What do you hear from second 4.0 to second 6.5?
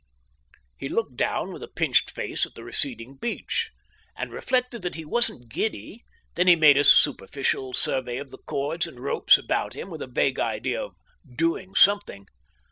and reflected that he wasn't giddy; then